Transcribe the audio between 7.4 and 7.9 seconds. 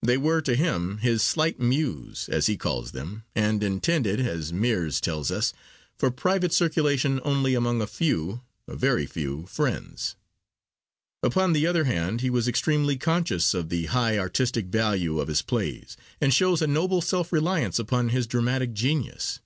among a